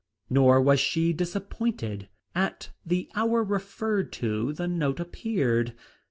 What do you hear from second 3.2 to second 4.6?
hour referred to,